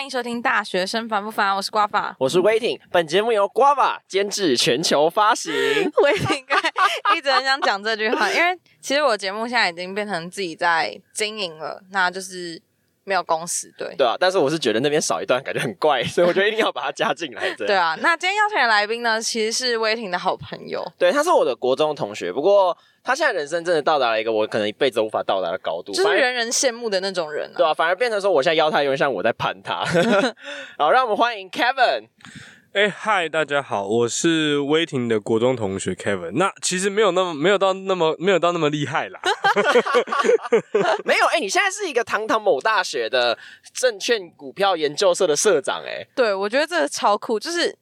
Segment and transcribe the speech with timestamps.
[0.00, 2.16] 欢迎收听《大学生烦不烦》，我是瓜法。
[2.18, 5.52] 我是威霆，本节目由 Guava 监制全球发行。
[6.02, 6.56] 威霆该
[7.14, 12.58] 一直很想讲这句话，因为其实我节目现在已经变成自己在经营了，那就是
[13.10, 17.52] 没有公司，对对啊，但是我是觉得那边少一段感觉很怪，所以我觉得一定要把它加进来。
[17.58, 29.84] 对啊，那今天邀请的来宾呢，其实是威霆的好朋友，对，他是我的国中同学，不过他现在人生真的到达了一个我可能一辈子无法到达的高度，就是人人羡慕的那种人，对啊，反而变成说我现在邀他，有点像我在攀他。
[30.78, 32.04] 好，让我们欢迎 Kevin。
[32.72, 36.30] 哎，嗨，大家好，我是威霆的国中同学 Kevin。
[36.34, 39.20] 那其实没有那么没有到那么没有到那么厉害啦。
[41.04, 43.36] 没有，哎，你现在是一个堂堂某大学的
[43.74, 47.76] 证券股票研究社的社长，哎，对我觉得这个超酷，就是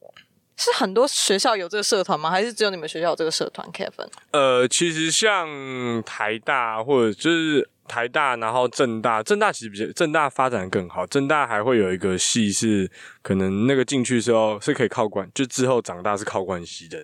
[0.56, 2.30] 是很多学校有这个社团吗？
[2.30, 4.09] 还是只有你们学校有这个社团？Kevin？
[4.30, 7.68] 呃，其实像台大或者就是。
[7.88, 11.07] 台大，然后正大，正大其实比较正大发展更好。
[11.07, 12.88] 正大还会有一个系是
[13.23, 17.02] 可能那个进去时候是可以靠关，就之后长大是靠关系的，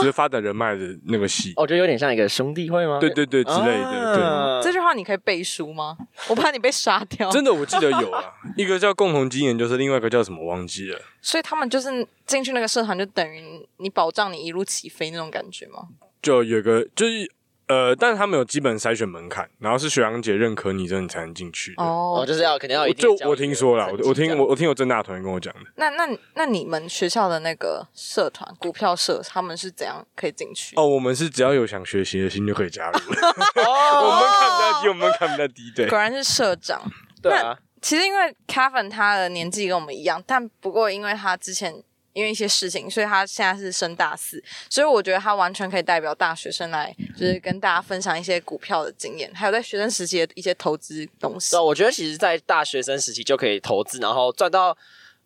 [0.00, 1.52] 就是发展人脉的那个系。
[1.56, 2.98] 我觉得有点像一个兄弟会吗？
[2.98, 4.16] 对对对，之类的。
[4.16, 5.96] 对，这句话你可以背书吗？
[6.28, 7.30] 我怕你被杀掉。
[7.30, 8.24] 真的，我记得有啊，
[8.56, 10.98] 一个叫共同经验，就是另外一个叫什么忘记了。
[11.20, 13.42] 所以他们就是进去那个社团，就等于
[13.76, 15.88] 你保障你一路起飞那种感觉吗？
[16.22, 17.30] 就有个就是。
[17.68, 21.74] 呃，但是他们有基本筛选门槛，然后是学长姐认可你，之后你才能进去。
[21.76, 22.88] 哦，就是要肯定要。
[22.92, 25.60] 就我听说了，我我听我我听有正大同学跟我讲的。
[25.74, 30.76] 那那那你们学校的那个社团股票社，他们是怎样可以进去？
[30.76, 32.98] 哦，我们是只要有想学习的心就可以加入。
[33.02, 35.88] 我们看不到低，我们看不到低，对。
[35.88, 36.80] 果然是社长。
[37.20, 37.58] 对啊。
[37.82, 41.82] 其实因为 Kevin 他的年纪跟我们一样，但不过因为他之前。
[42.16, 51.54] 因为一些事情，所以他现在是升大四，所以我觉得他完全可以代表大学生来，就是跟大家分享一些股票的经验，还有在学生时期的一些投资东西。
[51.56, 54.74] 我觉得其实，在大学生时期就可以投资，然后赚到。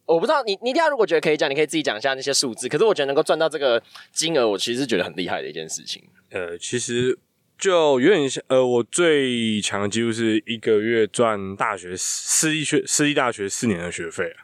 [0.07, 2.69] 我不知道你，你一定要如果觉得可以讲，你可以自己讲一下那些数字。
[2.69, 3.81] 可是我觉得能够赚到这个
[4.13, 6.03] 金额，我其实是觉得很厉害的一件事情。
[6.31, 7.17] 呃，其实
[7.57, 14.43] 就有点像，呃，我最强的几乎是一个月赚大学私立学私立大学四年的学费啊。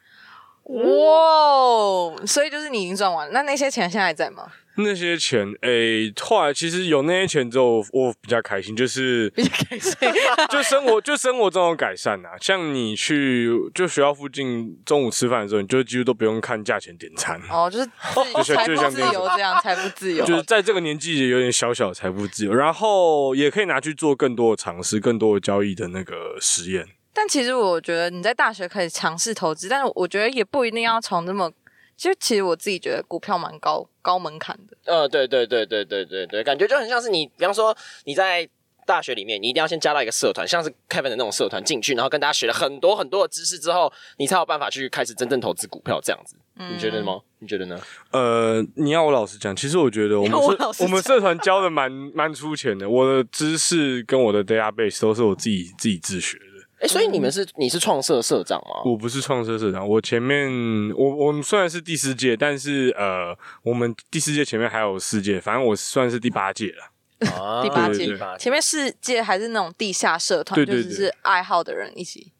[0.69, 4.47] 哇，哦所以就是你已经赚完了，那那些钱现在还在吗？
[4.79, 9.95] 那些钱，诶，后来其实有那些钱之后，我比较开心，就是比较开心，
[10.51, 12.31] 就生活 就生活中有改善啊。
[12.43, 17.41] 像你去就学校附近中午吃饭的时候，你就几乎都不用看价钱点餐。
[17.51, 17.87] 哦，就是
[18.45, 26.85] 财富自由这样，财富自由，就是在这个年纪也有点小小财富自由，然后也可以拿去做更多的尝试，更多的交易的那个实验。
[27.17, 31.51] 但其实我觉得你在大学可以尝试投资，但是我觉得也不一定要从那么。
[31.97, 34.77] 其实，其实我自己觉得股票蛮高高门槛的。
[34.85, 38.47] 呃，对对对对对对对，感觉就很像是你，比方说你在
[38.85, 46.37] 大学里面，你一定要先加到一个社团，像是 Kevin 的那种社团进去，然后跟大家学了很多很多的知识之后，你才有办法去开始真正投资股票这样子。
[46.71, 47.19] 你觉得吗？
[47.39, 47.81] 你觉得呢？
[48.11, 50.39] 呃，你要我老实讲，其实我觉得我们
[50.81, 56.37] 我们社团教的蛮蛮出钱的，我的知识跟我的 database 都是我自己自己自学。
[56.79, 58.83] 哎，所以你们是你是创社社长吗？
[58.85, 60.47] 我不是创社社长，我前面
[60.95, 66.93] 我我们虽然是第四届，但是呃，我们第四届前面还有四届，反正我算是第八届了。
[67.63, 68.07] 第八届，
[68.39, 72.35] 前面四届还是那种地下社团，就是是爱好的人一起，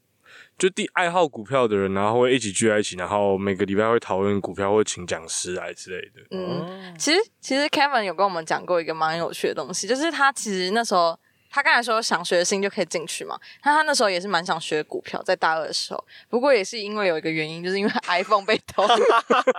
[0.55, 6.21] 就第爱好股票的人，然后会一起聚在一起，然后每个礼拜会讨论股票，或请讲师来之类的。
[6.29, 11.17] 嗯，其实其实 Kevin 有跟我们讲过一个蛮有趣的东西，就是他其实那时候。
[11.49, 13.37] 他刚才说想学的心就可以进去嘛？
[13.63, 16.03] 那他那时候也是蛮想学股票，在大二的时候。
[16.29, 18.83] 不过也是因为有一个原因，就是因为 iPhone 被偷。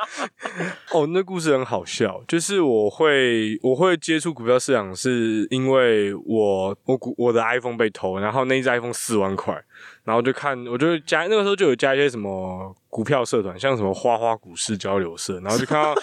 [0.92, 9.54] 哦，那故事很好笑，就是我会我会接触股票市场，是因为我我股我的 iPhone 被偷，然后那一只 iPhone 四万块，
[10.04, 15.94] 然后就看我就加那个时候就有加一些什么股票社团，像什么花花股市交流社，然后就看到。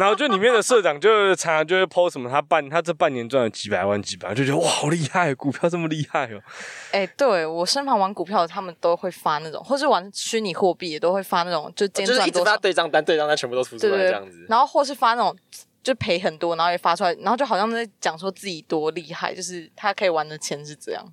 [0.00, 6.40] 然后就里面的社长就常常就会 po 什么，他半他这半年赚了几百万几百万，就觉得哇好厉害，股票这么厉害哦。
[6.90, 14.46] 哎，对我身旁玩股票的，他们都会发那种，或是玩虚拟货币也都会发那种，就就是一直发对账单，对账单全部都出出来这样子。
[14.48, 15.36] 然后或是发那种
[15.82, 21.04] 就赔很多，然后也发出来，然后就好像在讲说自己多厉害，就是他可以玩的钱是这样。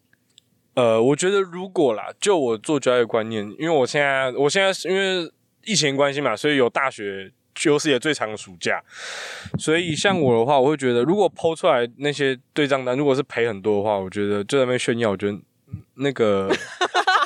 [0.76, 5.30] 呃，我觉得如果啦，就我做交易观念，因为我现在我现在是因为
[5.66, 7.34] 疫情关系嘛，所以有大学。
[7.58, 8.82] 休息也最长的暑假，
[9.58, 15.38] 所以像我的话，我会觉得，如果抛出来那些对账单，如果是赔很多的话，我觉得就在那边炫耀，我觉得
[15.96, 16.48] 那个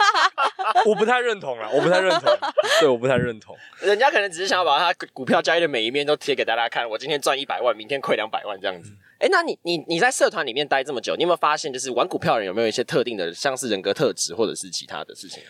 [0.88, 2.38] 我不太认同了，我不太认同，
[2.80, 3.56] 对，我不太认同。
[3.82, 8.92] 人家可能只是想要把他股票交易的每一面都贴给大家看，我今天赚一百万，明天亏两百万这样子。
[9.20, 15.44] 哎，那你你你在社团里面待这么久，你有没有发现，就是玩股票的人有没有一些特定的，像是人格特质或者是其他的事情？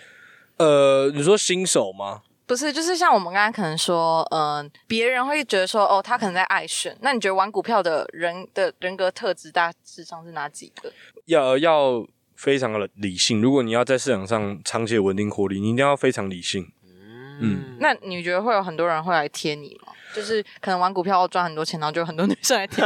[0.58, 2.24] 呃，你说新手吗？
[2.52, 6.94] 不是，就是像我们刚才可能说，嗯、别人会觉得说，哦，他可能在爱选。
[7.00, 10.92] 那你觉得玩股票的人的人格特质大致上是哪几个？
[11.28, 12.06] 要要
[12.36, 13.42] 非常的理性。
[13.42, 16.70] 如果你要在市场上长期的稳定获利，你一定要非常理性。
[17.40, 19.94] 嗯，那你觉得会有很多人会来贴你吗？
[20.14, 22.84] 就是可能玩股票赚很多钱，然后就有很多女生来贴。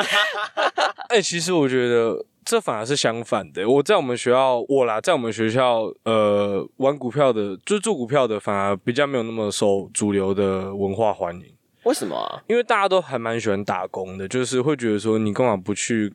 [1.10, 3.68] 哎、其实我觉得这反而是相反的。
[3.68, 11.44] 我在我们学校，我啦，在我们学校，呃，玩股票的，就是做股票的，反而比较没有那么受主流的文化欢迎。
[11.83, 12.44] 为什么啊？
[12.47, 16.13] 因为大家都还蛮喜欢打工的，就是会觉得说，你干嘛不去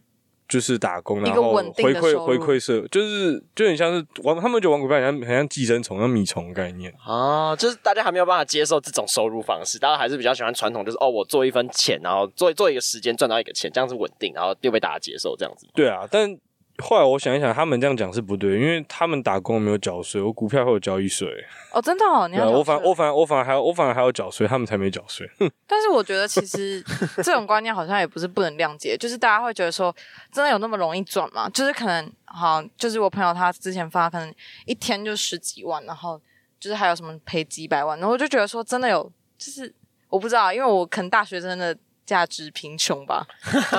[0.51, 6.93] 就是打工，然后一个稳定回馈回馈社，就是就很像是玩，他们觉得玩股票很像很像寄生虫、像米虫概念。
[7.07, 15.69] 啊，就是大家还没有办法接受这种收入方式，大家还是比较喜欢传统，就是哦，我做一分钱，然后做做一个时间赚到一个钱，这样子稳定，然后又被大家接受这样子。
[15.73, 16.37] 对啊，但
[16.81, 21.29] 后来我想一想，他们这样讲是不对，因为他们打工没有缴税，我股票会有交易税。
[21.73, 25.31] 哦，真的哦， 你对啊，要我反我反我反而还要我反而还要缴税，他们才没缴税。
[25.39, 26.83] 哼 但是我觉得其实
[27.23, 29.95] 这种观念好像也不是不能谅解，就是大家会觉得说，
[30.33, 31.49] 真的有那么容易赚吗？
[31.51, 34.35] 就是可能好，就是我朋友他之前发可能
[34.67, 36.21] 一天就十几万，然后
[36.59, 39.73] 就是还有什么赔几百万，然后我就觉得说真的有，就是
[40.09, 43.27] 我不知道，因为我可能大学生的价值贫穷吧，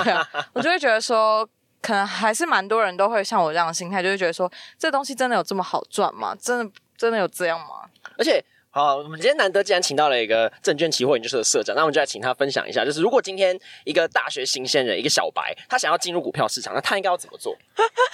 [0.04, 1.48] 对啊，我就会觉得说。
[1.82, 6.36] 可能还是蛮多人都会像我这样的心态，就会觉得说，这东西真的有这么好赚吗？
[6.40, 7.90] 真的真的有这样吗？
[8.18, 8.44] 而且，
[8.74, 17.54] 好，我们今天难得既然请到了一个证券期货研究社的社长，那我们就来请他分享一下，就是如果今天一个大学新鲜人，一个小白，他想要进入股票市场，那他应该要怎么做？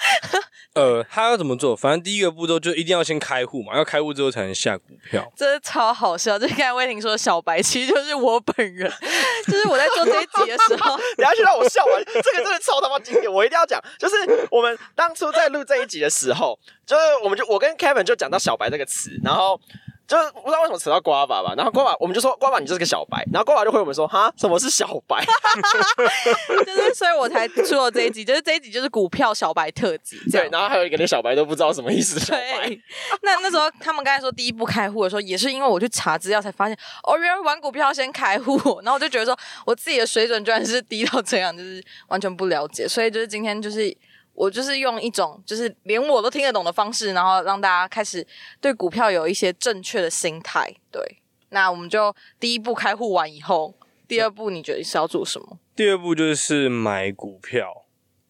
[0.74, 1.76] 呃，他要怎么做？
[1.76, 5.30] 反正第一个步骤就一定要先开户嘛，要开户之后才能下股票。
[5.38, 6.36] 真的超好笑！
[6.36, 8.92] 就刚才威霆说小白，其实就是我本人。
[9.46, 13.80] 就是我在做这一集的时候，等一下去让我笑完，这个真的超他妈经典，我一定要讲。
[13.96, 14.16] 就是
[14.50, 19.60] 我们当初在录这一集的时候，就是我们就我跟 Kevin 就讲到小白这个词，然后。
[20.08, 25.22] 就是不知道为什么扯到瓜爸吧，然后瓜爸我们就说瓜爸你就是个小白，然后瓜爸就回我们说哈什么是小白？
[26.64, 30.18] 就是所以我才出了这一集，就是这一集就是股票小白特辑。
[30.32, 32.18] 对，然后还有一个连小白都不知道什么意思。
[32.26, 32.80] 对，
[33.20, 43.94] 那那时候他们刚才说第一步开户的时候，也是因为我去查资料才发现，哦，原来玩股票先开户，然后我就觉得说我自己的水准居然是低到这样，就是完全不了解，所以就是今天就是。
[44.38, 48.24] 我就是用一种就是连我都听得懂的方式，然后让大家开始
[48.60, 50.72] 对股票有一些正确的心态。
[50.92, 51.02] 对，
[51.48, 53.74] 那我们就第一步开户完以后，
[54.06, 55.58] 第二步你觉得是要做什么？
[55.74, 57.84] 第二步就是买股票。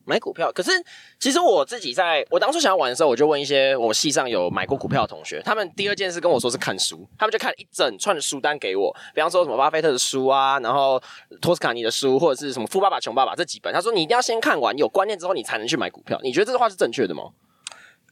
[0.08, 0.70] 买股票，可是
[1.18, 11.00] 其实我自己在我当初想要玩的时候，我就问一些我系上有买过股票的同学，他们第二件事跟我说是看书，他们就看了一整串的书单给我，比方说什么巴菲特的书啊，然后
[11.40, 16.18] 托斯卡尼的书，或者是什么富爸爸穷爸爸这几本，他说你一定要先看完有观念之后，你才能去买股票。
[16.22, 17.24] 你觉得这个话是正确的吗？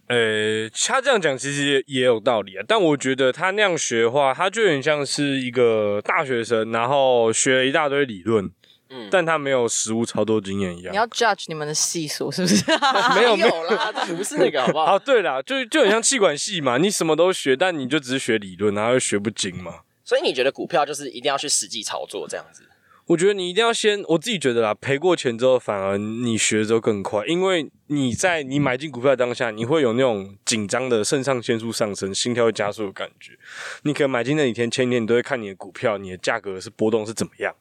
[0.09, 8.49] 呃，他这样讲其实也也有道理啊，但我觉得他那样学的话，他就有点像是一个大学生，然后学了一大堆理论，
[8.91, 10.93] 嗯但他没有实物操作经验一样。
[10.93, 12.65] 你要 judge 你们的系数是不是？
[13.17, 14.97] 没有没 有啦，这不是那个好不好？
[14.97, 19.81] 哦，对啦，就就很像气管系嘛， 你什么都学，但你就只是学理论，然后又学不精嘛。
[20.05, 22.63] 所以你觉得股票就是一定要去实际操作这样子？
[23.07, 33.39] 我觉得你一定要先，我自己觉得啦，赔过钱之后，反而你学的时候更快，因为你在你买进股票当下，你会有那种紧张的肾上腺素上升、心跳会加速的感觉。
[33.83, 37.55] 你可能买进那几天、前几天，你都会看你的股票，你的价格是波动是怎么样。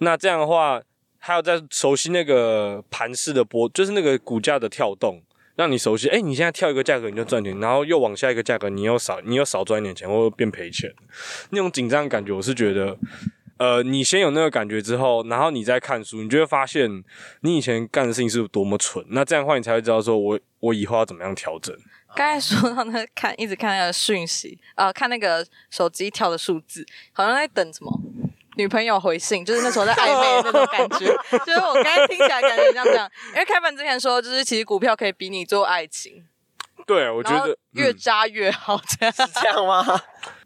[0.00, 0.82] 那这样的话，
[1.18, 5.22] 还有在熟悉那个盘式的波，就是那个股价的跳动，
[5.56, 6.08] 让你熟悉。
[6.08, 10.92] 哎、你现在跳一个价格你就赚钱，然后又往下一个价格，你又少，你又少赚一点钱，或者变赔钱。
[11.50, 12.98] 那种紧张感觉，我是觉得。
[13.58, 17.04] 呃，你先有那个感觉之后，然后你再看书，你就会发现
[17.42, 19.04] 你以前干的事情是多么蠢。
[19.10, 21.76] 那这样的话，你才会知道说我我以后要怎么样调整。
[22.16, 28.00] 刚才说到那看，一直看那个讯息，呃，看那个手机跳的数字，好像在等什么
[28.60, 31.06] 女朋友回信，就是那时候在 暧昧的那种感觉。
[31.44, 36.24] 就是我刚才听起来感觉像这样，因为开本之前说，就是其实股票可以比你做爱情，
[36.86, 39.12] 对，我觉得越嗯扎越好，这样。
[39.12, 39.84] 是这样吗？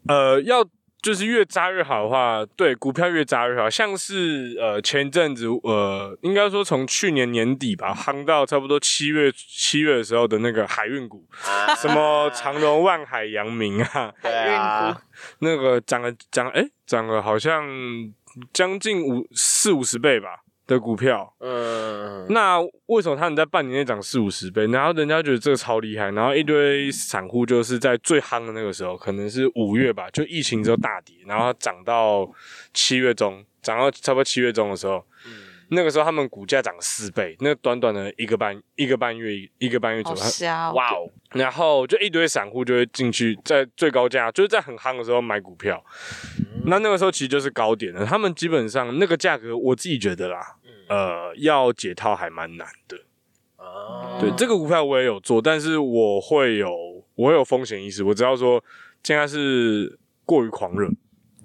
[0.07, 0.63] 呃，要
[1.05, 3.69] 就是越扎越好的话，对，股票越扎越好。
[3.69, 14.99] 像是呃前阵子呃，应该说从去年年底吧，夯到差不多七月七月的时候的那个海运股，啊什么长荣、万海、阳明啊， 对啊，
[15.41, 17.63] 那个涨了涨哎涨了好像
[18.51, 21.33] 将近五四五十倍吧的股票。
[21.39, 24.65] 嗯，那为什么他能在半年内涨四五十倍？
[24.67, 32.29] 然后人家觉得这个超厉害，然后一堆散户就是在最夯的那个时候，可能是五月吧，就疫情之后大跌，然后涨到
[32.73, 35.03] 七月中，涨到差不多七月中的时候，
[35.75, 45.83] 那个时候他们股价涨四倍，那短短的一个半一个半月一个半月左右，哇哦，然后就一堆散户就会进去，在最高价，就是在很夯的时候买股票。
[46.65, 50.55] 那那个时候其实就是高点了，他们基本上那个价格，我自己觉得啦，
[50.89, 52.97] 呃，要解套还蛮难的。
[53.57, 56.71] 啊，对，这个股票我也有做，但是我会有
[57.15, 58.63] 我会有风险意识，我知道说
[59.03, 60.87] 现在是过于狂热。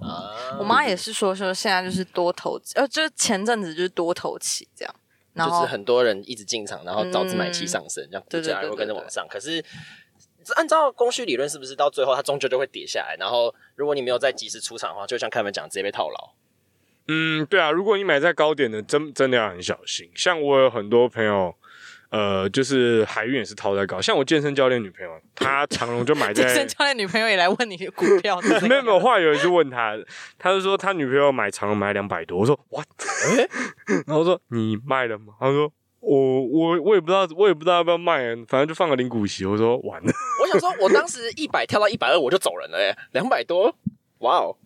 [0.01, 4.95] 啊我妈也是说说现在就是多头，呃，就是前阵子就是多头期这样，
[5.33, 9.27] 然后就是很多人一直进场，然后导致买气上升，这样股对对对价又跟着往上。
[9.29, 9.65] 可是
[10.57, 13.17] 按照供需理论，是不是到最后它终究就会跌下来？
[13.19, 16.33] 然后如果你没有再及时出场的话，就像开门讲，直接被套牢。
[17.09, 20.11] 嗯，对啊，如果你买在高点的，真真的要很小心。
[20.15, 21.55] 像我有很多朋友，
[22.11, 29.97] 呃，就是海运也是套在高，像我健身教练女朋友，她长隆就买 在健身教练女朋友也来问你股票， 没有没有，后来有人就问他，
[30.39, 32.87] 他就说他女朋友买长隆买两百多，我说 what？
[34.07, 35.35] 然后说你卖了吗？
[35.39, 39.45] 他说我我我也不知道，我也不知道要不要卖，反正就放个零股息。
[39.45, 40.13] 我说完了，
[40.43, 43.73] 我想说，我当时一百跳到一百二我就走人了，哎，两百多，
[44.19, 44.57] 哇哦！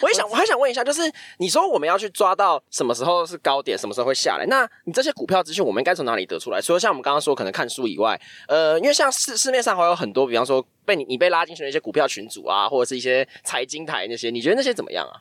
[0.00, 1.02] 我也想，我还想问一下，就是
[1.38, 4.46] 你说我们要去抓到什么时候是高点，什么时候会下来？
[4.46, 6.60] 那你这些股票资讯，我们应该从哪里得出来？
[6.60, 15.20] 除了像我们刚刚说，可能看书以外，呃，因为像市市面上还有很多，比方说被你你被拉进去的一些股票群组啊，或者是一些财经台那些，你觉得那些怎么样啊？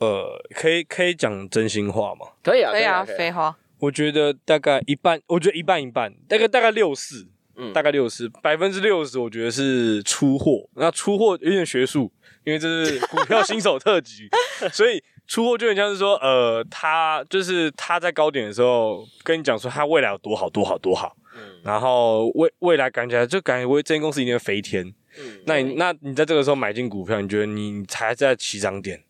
[0.00, 2.26] 呃，可以可以讲真心话吗？
[2.42, 10.68] 可以啊，对啊，可以废话，我觉得大概一半，我觉得一半一半，大概大概六四，嗯大概六十，百分之六十，我觉得是出货。
[10.74, 12.12] 那出货有点学术，
[12.48, 14.26] 因为这是股票新手特辑，
[14.72, 24.86] 所以出货就很像是说，呃，他就是他在高点的时候跟你讲说他未来有多好多好多好，嗯然后未未来感觉就感觉为这间公司一定会飞天。
[25.18, 29.04] 嗯那你那你在这个时候买进股票，你觉得你才在起涨点？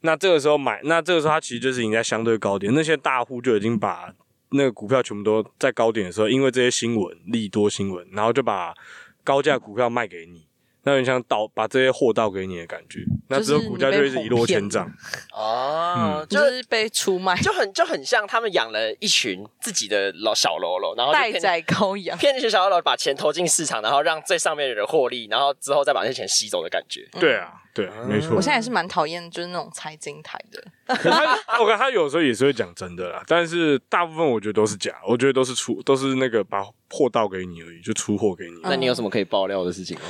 [0.00, 4.12] 那这个时候买，那这个时候它其实就是已经在相对高点，那些大户就已经把
[4.50, 8.74] 那个股票全部都在高点的时候，因为这些新闻利多新闻，然后就把
[9.22, 10.46] 高价股票卖给你，
[10.86, 14.88] 那有点像倒把这些货倒给你的感觉，那之后股价就一直一落千丈。
[15.34, 22.16] 哦，就就是是被出卖，就很就很像他们养了一群自己的老小喽啰，然后就骗待宰羔羊。
[22.16, 27.08] 骗那些小喽啰把钱投进市场，然后让最上面的人获利，然后之后再把那些钱吸走的感觉。
[27.20, 28.40] 对啊，对啊，没错我。
[28.40, 38.60] 现在也是蛮讨厌就是那种财经台的，可是他，我看他有时候也是会讲真的啦，但是大部分我觉得都是假，我觉得都是出都是那个把货倒给你而已，就出货给你。
[38.62, 40.04] 那你有什么可以爆料的事情吗？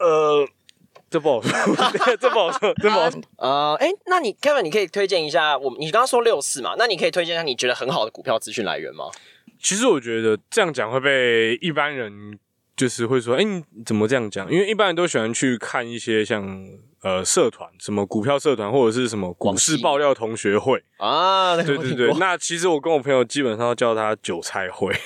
[0.00, 0.46] 呃，
[1.10, 1.50] 这不好说，
[2.20, 3.20] 这不好说，这不好说。
[3.36, 9.04] 呃，哎，那你 Kevin，你可以推荐一下我们，你刚刚说六四嘛，那你可以推荐一下你觉得很好的股票资讯来源吗？
[9.62, 12.38] 其实我觉得这样讲会被一般人
[12.76, 14.50] 就是会说，哎、你怎么这样讲？
[14.50, 16.66] 因为一般人都喜欢去看一些像
[17.02, 20.82] 呃社团，什么股票社团或者是什么股市爆料同学会。
[20.96, 24.94] 啊，对对对，那其实我跟我朋友基本上叫他韭菜会。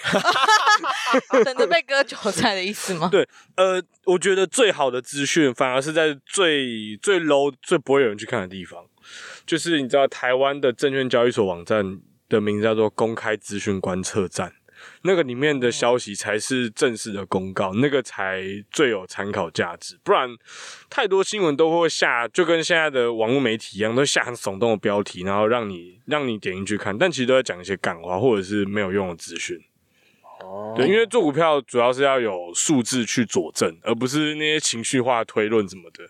[1.44, 3.08] 等着被割韭菜的意思吗？
[3.10, 8.84] 对，呃，我觉得最好的资讯反而是在最最 low、最不会有人去看的地方，
[9.46, 14.52] 就是你知道台湾的证券交易所网站的名字叫做公开资讯观测站。
[15.02, 19.98] 那个里面的消息才是正式的公告，那个才最有参考价值。
[20.02, 20.28] 不然，
[20.90, 29.58] 太多新闻都会下，就跟现在的网络媒体一样，都下很耸动的标题，然后让你让你点进去看，但其实都在讲一些感话或者是没有用的资讯。
[30.44, 36.04] 哦对，因为做股票主要是要有数字去佐证，而不是那些情绪化推论什么的。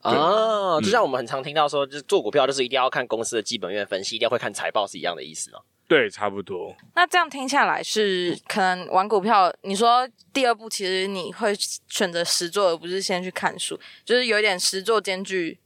[0.00, 5.58] 啊，就像我们很常听到说，就是做股票就是一定要看公司的基本面分析，一定要会看财报是一样的意思吗。
[5.88, 6.76] 对，差不多。
[6.94, 11.52] 那这样听下来是可能玩股票，你说第二步其实你会
[11.88, 15.58] 选择实做，而不是先去看书，就是有一点实做兼具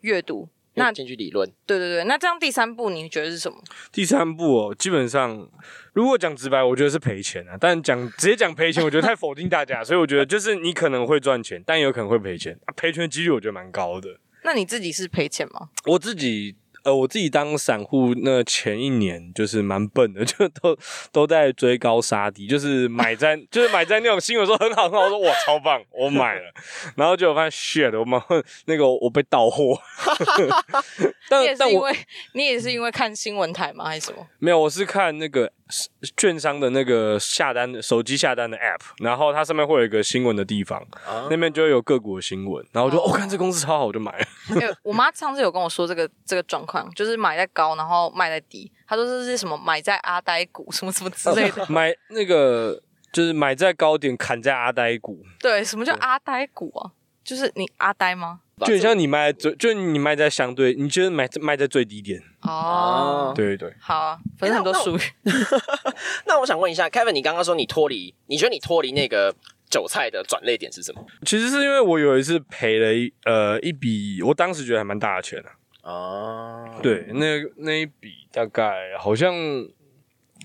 [0.00, 0.48] 阅读。
[0.74, 3.62] 那进去理论，对对对，那这样第三步你觉得是什么？
[3.92, 5.48] 第三步哦，基本上
[5.92, 7.56] 如果讲直白，我觉得是赔钱啊。
[7.60, 12.58] 但讲直接讲赔钱，我觉得太否定大家，所以我觉得就是你可能会赚钱，但也有可能会赔钱。
[12.66, 14.18] 啊、赔钱的几率我觉得蛮高的。
[14.42, 15.70] 那你自己是赔钱吗？
[15.86, 20.76] 我自己呃，我自己当散户那前一年就是蛮笨的， 就都
[21.10, 26.52] 都在追高杀低，就是买在就是买在那种新闻说很好很好，我说哇超棒，我买了，
[26.96, 28.22] 然后结果发现 shit，我妈
[28.66, 29.78] 那个我被盗货，
[30.98, 31.96] 你但但我也是因为
[32.34, 33.86] 你也是因为看新闻台吗？
[33.86, 34.26] 还是什么？
[34.38, 35.50] 没有，我是看那个
[36.16, 44.14] 券商的那个下单的手机下单的 app，然后它上面会有一个新闻的地方，啊那边就会有个股的新闻，然后我就哦哦，看这公司超好，我就买
[44.84, 48.70] 我妈上次有跟我说这个这个状况，就是买在高，然后卖在低。
[48.86, 51.66] 她说这是什么买在阿呆股什么什么之类的。
[51.72, 55.24] 买那个就是买在高点，砍在阿呆股。
[55.40, 56.92] 对，什么叫阿呆股啊？
[57.24, 58.40] 就是你阿呆吗？
[58.60, 63.74] 就很像你卖在最，就你卖在相对，你觉得卖卖在最低点，哦，对对对。
[63.80, 65.00] 好啊，反正很多术语。
[66.26, 69.34] 那我想问一下，Kevin，你刚刚说你脱离，你觉得你脱离那个
[69.68, 71.04] 韭菜的转类点是什么？
[71.26, 75.50] 其实是因为我有一次赔了一呃一笔，我当时觉得还蛮大的钱啊。
[75.82, 79.34] 哦，对，那那一笔大概好像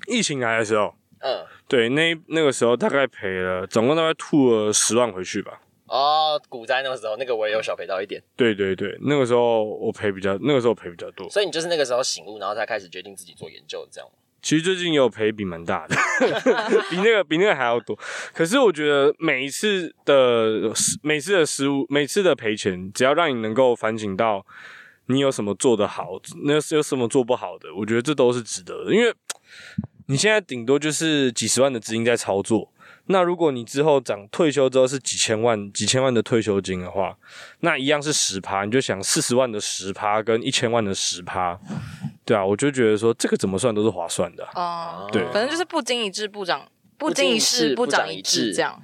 [0.08, 5.62] 疫情来的时候，嗯，对，那那个时候大概赔了，总共大概吐了十万回去吧。
[5.90, 11.30] 哦，股灾那个时候，那个我也有小赔到一点，对对对，那个时候我赔比较，那个时候赔比较多。
[11.30, 14.10] 所以你就是那个时候醒悟，然后才开始决定自己做研究，这样？
[14.42, 15.96] 其实最近也有赔比蛮大的，
[16.90, 17.98] 比那个比那个还要多。
[18.34, 24.46] 可是我觉得每一次的每次的失误，每次的赔钱，只要让你能够反省到
[25.08, 28.94] 你有什么做得好，那有什么做不好的，我觉得这都是值得的。
[28.94, 29.14] 因为
[30.06, 32.72] 你现在顶多就是几十万的资金在操作，
[33.12, 37.18] 那如果你之后涨退休之后是几千万、几千万的退休金的话，
[37.62, 41.60] 那一样是十趴，你就想四十万的十趴跟一千万的十趴，
[42.24, 48.80] 对啊，我就觉得说这个怎么算都是划算的啊、哦，对反正就是不经一事不长，不不经一事事不长一智智这样。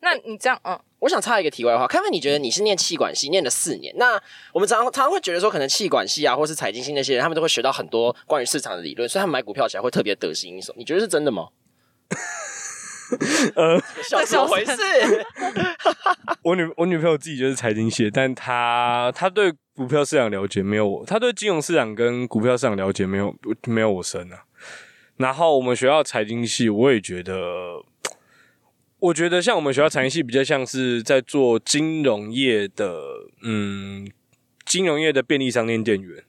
[0.00, 4.20] 那你这样，嗯，我想插一个题外话，Kevin，你觉得你是念气管系，念了四年，那
[4.52, 10.74] 我们常常常常会觉得说，可能气管系啊，或是财经系那些人，他们都会学到很多关于市场的理论，所以他们买股票起来会特别得心应手。
[10.76, 11.48] 你觉得是真的吗？
[13.54, 14.72] 呃，笑 怎么回事？
[16.42, 23.34] 我女我女朋友自己就是财经系，但她她对股票市场了解没有我，她对金融市场跟股票市场了解没有
[23.66, 24.44] 没有我深啊。
[25.16, 27.82] 然后我们学校财经系，我也觉得，
[29.00, 33.02] 我觉得像我们学校财经系比较像是在做金融业的，
[33.42, 34.08] 嗯，
[34.64, 36.24] 金融业的便利商店店员。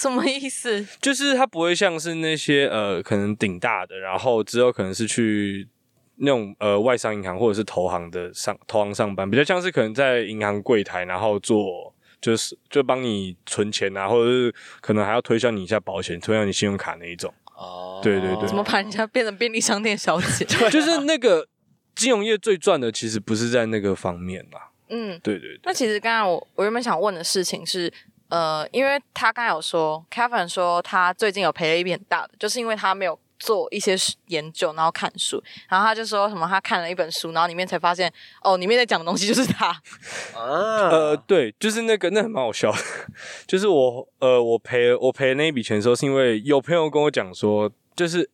[0.00, 0.86] 什么意思？
[1.00, 5.68] 就是它不会像是那些呃可能顶大的，然后之后可能是去
[6.16, 17.32] 那种呃外商银行或者是投行的上投行上班，比较像是可能在银行柜台，然后做就是就帮你存钱啊，或者是可能还要推销你一下保险，推销你信用卡那一种。
[17.56, 20.46] 哦对对对怎么把人家变成便利商店小姐？
[20.70, 21.46] 就是那个
[21.94, 24.70] 金融业最赚的，其实不是在那个方面啦。
[24.88, 27.92] 嗯，对对对，那其实刚才我我原本想问的事情是，
[28.30, 33.96] 呃，因为他刚才有说，Kevin 说他最近有赔了一笔很大的，就是因为他没有做一些
[34.28, 38.12] 研究，然后看书，然后他就说什么他看了一本书，然后里面才发现，
[38.42, 39.68] 哦，里面在讲的东西就是他，
[40.34, 42.78] 啊，呃，对，就是那个，那很蛮好笑的。
[43.48, 48.30] 就是我，呃，我赔我赔那一笔钱的时候，是因为有朋友跟我讲说，就是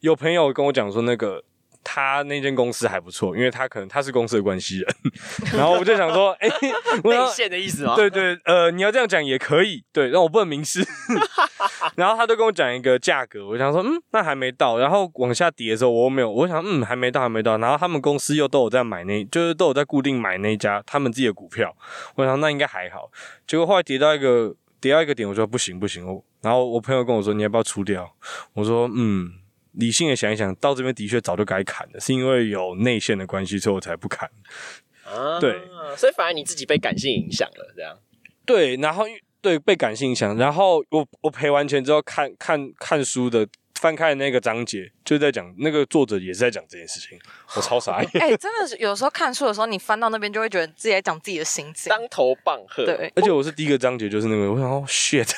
[0.00, 1.44] 有朋友跟我讲说，那个
[1.84, 4.94] 他那间公司还不错，因为他可能他是公司的关系人。
[5.56, 6.48] 然后我就想说，哎、
[7.02, 7.94] 我内想线的意思吗？
[7.96, 10.86] 对对，呃，你要这样讲也可以，对，让我不能明示。
[11.96, 14.78] 然后他就跟我讲一个价格，我想说，嗯，那还没到。
[14.78, 17.58] 然后往下跌的时候，我又没有，我想，嗯，还没到，还没到。
[17.58, 21.74] 然后他们公司又都有在买那，就是都有在固定买那一家他们自己的股票。
[22.14, 23.10] 我想那应该还好。
[23.46, 26.06] 结果后来跌到一个跌到一个点，我说不行不行。
[26.06, 28.10] 我然后我朋友跟我说，你要不要出掉？
[28.54, 29.30] 我说，嗯，
[29.72, 34.30] 理性的想一想，到这边的确早就该砍了，是因为有内线的关系，所以我才不砍。
[35.04, 35.60] 啊对，
[35.96, 37.98] 所以反而你自己被感性影响了，这样。
[38.44, 39.04] 对，然后
[39.40, 43.46] 对被感性影响，然后我我赔完钱之后看看看书的
[43.82, 47.18] 翻开的那个章节，就是在讲那个作者也是在讲这件事情，
[47.56, 48.10] 我超傻眼。
[48.22, 55.28] 哎、真的是有时候看书的时候，你翻到那边就会觉得自己在讲自己的心情，当头棒喝，，对，而且我是第一个章节就是那个，我想哦 shit，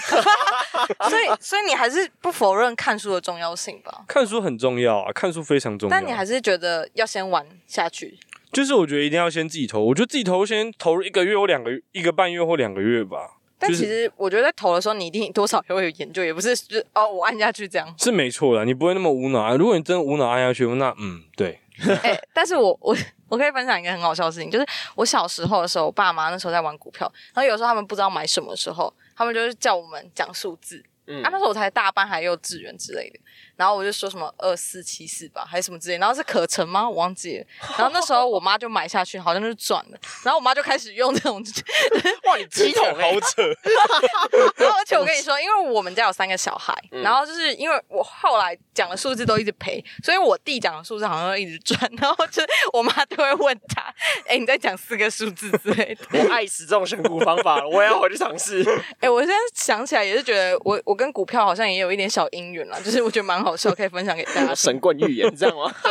[1.09, 4.05] 所以所以你还是不否认看书的重要性吧？
[4.07, 5.91] 看书很重要啊，看书非常重要。
[5.91, 8.19] 但你还是觉得要先玩下去，
[8.53, 13.34] 就是我觉得一定要先自己投，我觉得自己投先投入一个月或两个月，一个半月或两个月吧。
[13.61, 17.95] 就是但其实我觉得在投的时候，你一定多少也会有研究，也不是就是哦，我按下去这样。
[17.99, 19.55] 是没错的，你不会那么无脑啊。
[19.55, 21.61] 如果你真的无脑按下去，那嗯，对，
[22.03, 22.97] 哎、但是我我
[23.29, 30.83] 我可以分享一个很好笑的事情，就是我小时候的时候，我爸妈那时候在玩股票，然后有时候他们不知道买什么的时候，他们就是叫我们讲数字。
[31.07, 33.21] 嗯啊，那时候我才大班还幼稚园之类的，
[33.57, 36.89] 然后我就说什么二四七四吧，还是什么之类，然后是可成吗？
[36.89, 37.47] 我忘记了。
[37.79, 41.43] 然后那时候我妈就买下去，好像就是赚了，然后我妈就开始用这种
[42.27, 43.43] 哇，你鸡桶哎好，扯。
[44.57, 53.83] 然后而且我跟你说，因为我们家有三个小孩，嗯然后就是因为我后来讲的数字都一直赔，所以我弟讲的数字好像都一直赚，然后就是我妈都会问他，
[54.27, 56.05] 哎、你在讲四个数字之类的。
[56.13, 58.65] 我爱死这种选股方法了，我也要回去尝试。
[59.01, 64.55] 哎、我现在想起来也是觉得我我跟股票好像也有一点小姻缘啦，就是我觉得蛮好笑， 可以分享给大家。
[64.55, 65.73] 神棍预言，这样吗？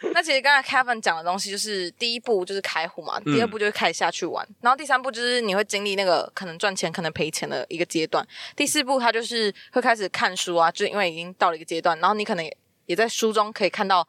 [0.00, 14.06] 对，那其实刚才 Kevin 讲的东西，就是第一步就是开户嘛，嗯第二步就是开始下去玩，然后第三步就是你会经历那个可能赚钱、可能赔钱的一个阶段，第四步他就是会开始看书啊，就是因为已经到了一个阶段，然后你可能也也在书中可以看到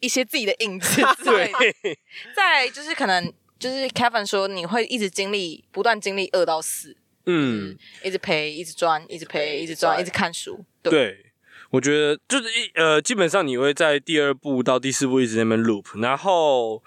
[0.00, 1.58] 一些自己的影子之 类的。
[1.82, 1.98] 对，
[2.34, 10.64] 再来就是可能就是 Kevin 说你会一直经历，不断经历二到四，嗯，一直赔，一直赚，一直赔，一直赚，一直看书。
[10.82, 11.29] 对，对，
[11.70, 16.82] 我觉得就是一呃，基本上你会在第二步到第四步一直在那边 loop，然后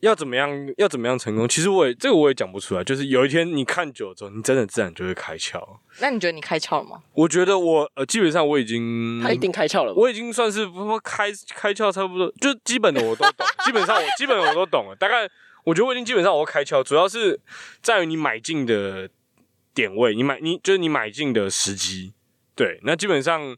[0.00, 2.84] 要怎么样要怎么样成功，其实我也这个我也讲不出来。
[2.84, 5.78] 就是有一天你看久了之后，你真的自然就会开窍。
[6.00, 7.02] 那你觉得你开窍了吗？
[7.14, 9.98] 我觉得我呃，基本上我已经他一定开窍了吧。
[9.98, 14.96] 我已经算是不说开开窍差不多，就基本的我都懂，基本上我基本我都懂了。
[15.00, 15.26] 大概
[15.64, 17.40] 我觉得我已经基本上我都开窍，主要是
[17.80, 19.08] 在于你买进的
[19.74, 22.12] 点位，你买你就是你买进的时机。
[22.54, 23.54] 对，那基本上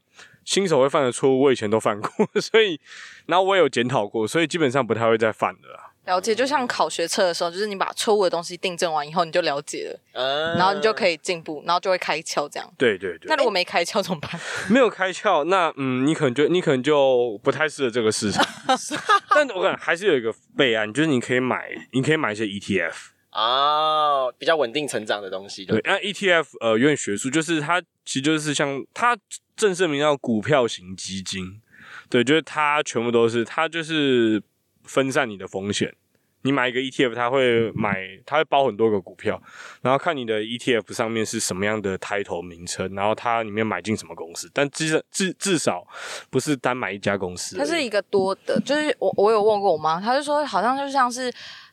[0.49, 2.79] 新手会犯的错误，我以前都犯过， 所以
[3.27, 5.91] 然后我也有检讨过，所以基本上不太会再犯的啦。
[6.05, 12.67] 了解，就像考学测的时候，就是你把错误的东西订正完以后，你就了解了，嗯然后你就可以进步，然后就会开窍这样。
[12.79, 14.31] 对对对那，如果没开窍怎么办？
[14.71, 18.43] 没有开窍，那嗯，你可能就你可能就不太适合这个市场。
[19.29, 22.93] 但我感觉还是有一个备案，就是你可以买，你可以买一些 E ETF。
[23.29, 25.65] 啊，比较稳定成长的东西。
[25.65, 29.17] 对，，那 ETF 呃有点学术，就是它其实就是像它
[29.55, 31.61] 正式名叫股票型基金，
[32.09, 34.41] 对，就是它全部都是它就是
[34.83, 35.93] 分散你的风险。
[36.43, 39.41] 你买一个 ETF，它会买，它会包很多个股票，
[39.81, 45.85] 然后看你的 ETF 上面是什么样的 title 名称，然后它里面买进什么公司，但至至至少
[46.29, 47.57] 不是单买一家公司。
[47.57, 51.29] 它是一个多的，就是我我有问过我妈，她就说好像就像是，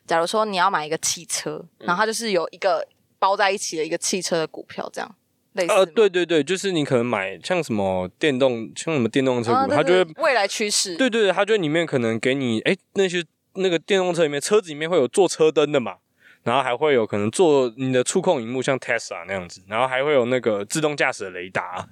[0.06, 2.86] 假如说你要买一个汽车，然后它就是有一个
[3.18, 5.14] 包在一起的一个汽车的股票，这样
[5.54, 5.72] 类似。
[5.72, 10.96] 呃，对对对，就是你可能买像什么电动，像什么电动车股，啊，它就会未来趋势。
[10.96, 15.96] 对对对，它就里面可能给你哎那些那个电动车里面车子里面会有做车灯的嘛，
[16.44, 21.88] 然后还会有可能做你的触控荧幕像 Tesla 那样子，然后还会有那个自动驾驶的雷达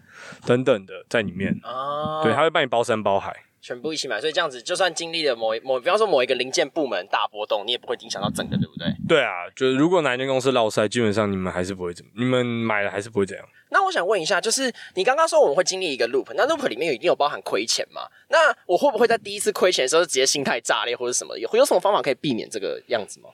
[0.46, 1.59] 等等的在里面。
[1.62, 3.35] 啊，对，它会帮你包山包海。
[3.64, 8.87] 全部一起买，所以这样子，就算经历了某一某，比方说某一个零件部门大波动，你也不会影响到整个，对不对？
[9.09, 13.48] 对啊，就是如果哪一间公司落赛，基本上你们还是不会怎么，你们买了还是不会怎样。
[13.70, 18.03] 那我想问一下，就是你刚刚说我们会经历一个 loop，那 loop 里面有一定有包含亏钱嘛？
[18.29, 21.38] 那我会不会在第一次亏钱的时候就直接心态炸裂或者什么？
[21.38, 23.31] 有有什么方法可以避免这个样子吗？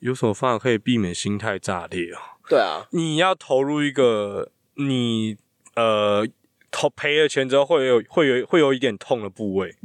[0.00, 2.40] 有什么方法可以避免心态炸裂啊？
[2.48, 5.36] 对啊，你要投入一个你
[5.76, 6.26] 呃
[6.80, 9.76] 投赔了钱之后会有会有会有一点痛的部位，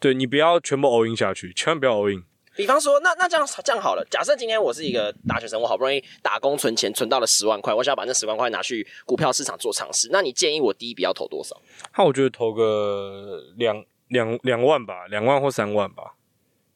[0.00, 2.24] 对你不要全部 all in 下去，千万不要 all in。
[2.56, 11.60] 比方说，那那这样这样好了，假设今天我是一个大学生，我好不容易打工存钱存到了十万块，我想要把那十万块拿去股票市场做尝试，那你建议我第一笔要投多少？
[11.98, 16.14] 那我觉得投个两两两万吧，两万或三万吧。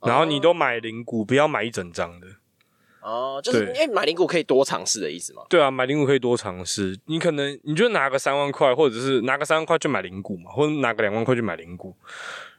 [0.03, 2.27] 然后你都买零股，不要买一整张的。
[3.01, 5.43] 哦，就是因为买零股可以多尝试的意思吗？
[5.49, 6.99] 对啊，买零股可以多尝试。
[7.07, 11.95] 你可能你就拿个三万块，或者是拿个三万块去买零股嘛，或者拿个两万块去买零股。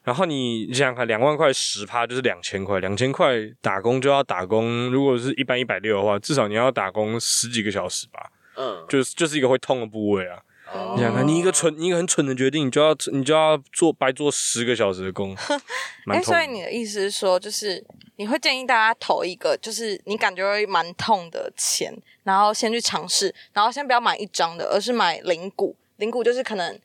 [0.04, 10.40] 然后你你想想看，两万块十趴就是两千块，两千块打工就要打工，如果是一般一百六的话，至少你要打工十几个小时吧，嗯，就是就是一个会痛的部位啊。
[10.72, 15.58] 哦你想想看，你一个蠢，你一个很蠢的决定，你就要你就要做白做十个小时的工，哎、
[16.06, 16.40] 蛮痛的。
[16.40, 17.84] 所以你的意思是说，就是
[18.20, 21.90] 你会建议大家投一个，就是你感觉会蛮痛的钱，
[22.24, 25.74] 然后先去尝试，然后先不要买一张的，而是买零股。
[25.96, 26.78] 零股就是可能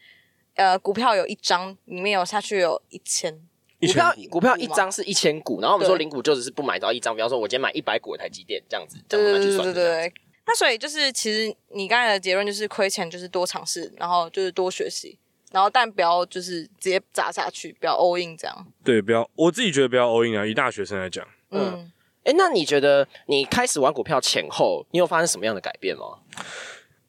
[0.54, 3.36] 呃股票有一张，里面有下去有一千，
[3.80, 10.14] 股票股票一张是一千股，然后我们说零股就只是不买到一张，比方说我今天买一百股的台积电这样子，这对样慢慢去对对对对算这样子。
[10.14, 10.22] 对。
[10.46, 15.18] 那所以就是，其实你刚才的结论就是亏钱就是多尝试，然后就是多学习，
[15.54, 18.66] 然后但不要就是直接砸下去，不要 all in 这样。
[18.82, 20.44] 对，不要，我自己觉得不要 all in 啊。
[20.44, 21.92] 以大学生来讲，嗯，
[22.24, 26.18] 哎，那你觉得你开始玩股票前后，你有发生什么样的改变吗？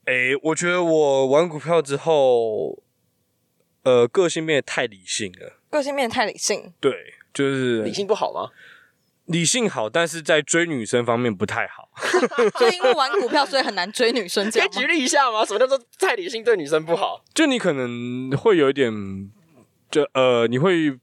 [0.06, 2.84] 诶，我觉得我玩股票之后，
[3.82, 5.60] 呃，个性变得太理性了。
[5.72, 6.94] 个性变得太理性，对，
[7.34, 8.52] 就是理性不好吗？
[9.26, 11.90] 理性好，但是在追女生方面不太好。
[12.58, 14.88] 所以因为玩股票，所以很难追女生这可以举？
[14.88, 15.44] 例一下吗？
[15.46, 17.24] 什么叫做太理性对女生不好？
[17.34, 18.92] 就你可能会有一点，
[19.90, 20.98] 就呃，你会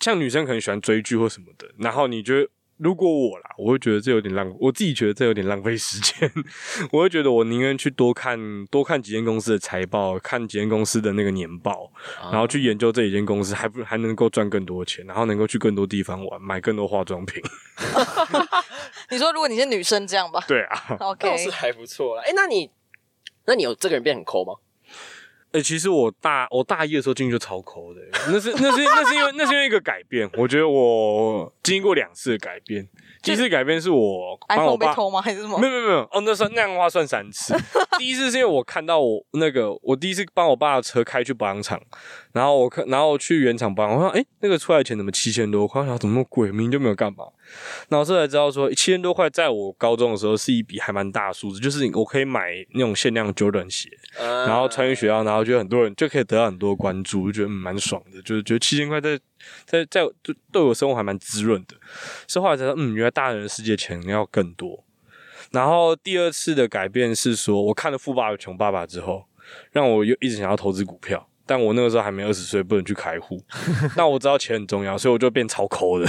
[0.00, 2.48] 像女生可能喜欢追剧或什么的，然后你觉得。
[2.78, 6.30] 如果我啦，我会觉得这有点浪，我自己觉得这有点浪费时间。
[6.92, 11.90] 我会觉得我宁愿去多看多看几间公司的财报，看几间公司的那个年报，
[12.30, 17.42] 然后去研究这一间公司，还不还能够赚更多钱，然后能够去更多地方玩，买更多化妆品。
[19.10, 22.22] 你说如果你是女生这样吧对啊，，OK，倒是还不错了。
[22.22, 22.70] 哎，那你
[23.46, 24.54] 那你有这个人变很抠吗？
[25.52, 32.86] 哎、其实我大我大一的时候进去就超抠的、那是那是那是因为那是因为一个改变，我觉得我经历过两次的改变，
[33.22, 34.94] 第一次改变是我帮我 iPhone 被爸。
[34.94, 35.22] 偷吗？
[35.22, 35.66] 还是什么没？
[35.66, 37.54] 有没有没有哦，那算那样的话算三次。
[37.98, 41.80] 第一次是因为我看到我那个，我第一次帮我爸的车开去保养厂，
[42.32, 45.80] 然后我看，然后去原厂保养，我说哎、诶那个出来钱怎么七千多块？
[45.80, 46.48] 我想怎么那么贵？
[46.48, 47.24] 明明就没有干嘛。
[47.88, 59.18] 然后这才知道说，七千多块在我高中的时候是一笔还蛮大的数字，就是我可以买那种限量 Jordan 鞋，嗯然后穿去学校，然后就很多人就可以得到很多关注，就觉得嗯蛮爽的，就是觉得七千块在
[59.64, 61.76] 在在对对我生活还蛮滋润的。
[62.26, 64.84] 是后来才知道，嗯，原来大人的世界钱要更多。
[65.50, 69.24] 然后第二次的改变是说，我看了《富爸爸穷爸爸》之后，
[69.72, 73.42] 让我又一直想要投资股票，但我那个时候还没二十岁，不能去开户。
[73.96, 76.06] 那我知道钱很重要，所以我就变超抠的。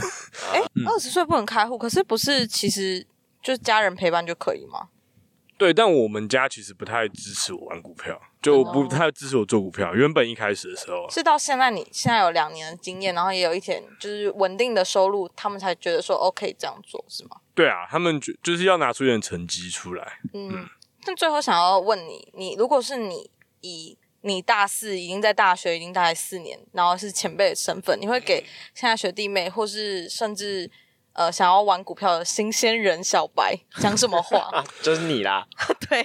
[0.54, 3.08] 哎，嗯二十岁不能开户，可是不是其实
[3.42, 4.90] 就是家人陪伴就可以吗？
[5.58, 9.94] 对，但我们家其实不太支持我玩股票，就不太支持我做股票。
[9.94, 17.32] 原本一开始的时候，是到现在你现在有两年的经验，然后也有一点就是稳定的收入，他们才觉得说 OK 这样做是吗？
[17.54, 20.20] 对啊，他们就就是要拿出一点成绩出来。
[20.34, 20.66] 嗯，
[21.04, 30.70] 但最后想要问你，你如果是你以你大四已经在大学已经大概四年，然后是前辈的身份，你会给现在学弟妹，或是甚至
[31.14, 34.50] 呃想要玩股票的新鲜人小白讲什么话？
[34.52, 35.48] 啊， 就是你啦。
[35.90, 36.04] 对，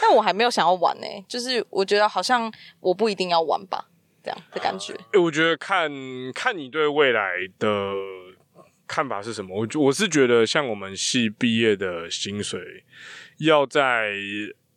[0.00, 3.86] 但我还没有想要玩呢、就是我觉得好像我不一定要玩吧，
[4.22, 4.94] 这样的感觉。
[5.12, 5.90] 诶我觉得看
[6.34, 7.92] 看你对未来的
[8.86, 9.54] 看法是什么。
[9.54, 12.84] 我我是觉得，像我们系毕业的薪水，
[13.38, 14.12] 要在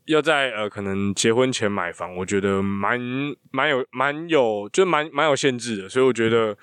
[0.08, 3.00] 要在呃可能结婚前买房，我觉得蛮
[3.52, 5.88] 蛮有蛮有就蛮蛮有限制的。
[5.88, 6.58] 所以我觉得，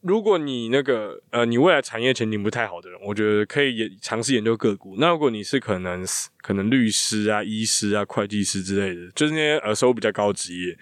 [0.00, 4.94] 如果你那个呃你未来产业前景不太好的人，我觉得可以也尝试研究个股。
[4.98, 6.04] 那如果你是可能
[6.40, 10.78] 可能律师啊、医师啊、会计师之类的，就是那些呃收入比较高的职业，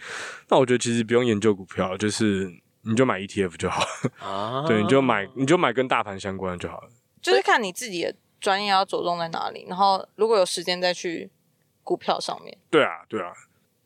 [0.50, 2.50] 那我觉得其实不用研究股票，就是
[2.82, 4.10] 你就买 ETF 就好了。
[4.18, 6.88] 啊 对，你就买你就买跟大盘相关的就好了。
[7.22, 11.30] 就是看你自己的专业要着重在哪里，然后如果有时间再去
[11.86, 12.58] 股票上面。
[12.68, 13.32] 对啊，对啊，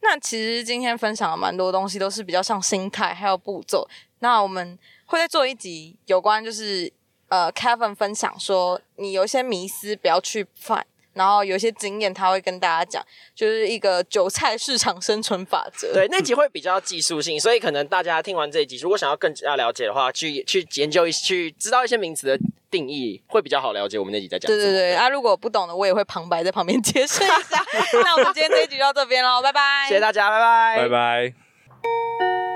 [0.01, 3.87] 那其实今天分享了蛮多东西，都是比较像心态还有步骤。
[4.21, 6.91] 那我们会再做一集有关就是
[7.29, 15.92] 呃 Kevin 分享说，你有一些迷思不要去犯，然后有一些经验他会跟大家讲，就是一个韭菜市场生存法则。
[15.92, 22.38] 对，那集会比较技术性，所以可能大家听完这一集，如果想要更加了解的话，去去研究一去知道一些名词的
[22.70, 23.99] 定义，会比较好了解。
[23.99, 27.64] 我们那集在讲对对对，啊，如果不懂的，我也会旁白在旁边解释一下。
[28.05, 32.50] 那我们今天这一集就到这边喽，拜拜，谢谢大家，拜拜，拜拜。